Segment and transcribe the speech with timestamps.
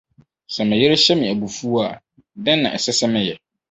[0.53, 1.87] Sɛ me yere hyɛ me abufuw a,
[2.43, 3.35] dɛn na ɛsɛ sɛ meyɛ?